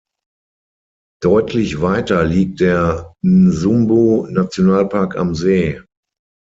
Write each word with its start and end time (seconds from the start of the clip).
Deutlich 1.21 1.79
weiter 1.83 2.23
liegt 2.25 2.59
der 2.59 3.13
Nsumbu-Nationalpark 3.23 5.15
am 5.15 5.35
See. 5.35 5.79